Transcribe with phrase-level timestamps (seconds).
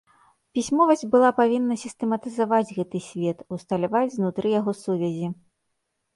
[0.59, 5.33] Пісьмовасць была павінна сістэматызаваць гэты свет, усталяваць знутры яго сувязі.